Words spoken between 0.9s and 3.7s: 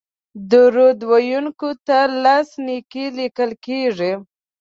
ویونکي ته لس نېکۍ لیکل